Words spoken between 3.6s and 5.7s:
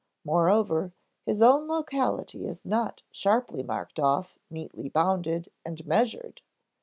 marked off, neatly bounded,